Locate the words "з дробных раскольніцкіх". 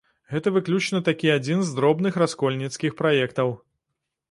1.67-2.99